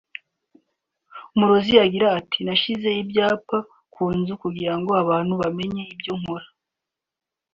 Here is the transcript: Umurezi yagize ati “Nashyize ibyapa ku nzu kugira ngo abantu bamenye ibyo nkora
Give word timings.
Umurezi 1.33 1.71
yagize 1.81 2.07
ati 2.19 2.39
“Nashyize 2.45 2.89
ibyapa 3.01 3.57
ku 3.93 4.03
nzu 4.17 4.33
kugira 4.43 4.73
ngo 4.79 4.89
abantu 5.03 5.33
bamenye 5.41 5.81
ibyo 5.93 6.13
nkora 6.19 6.47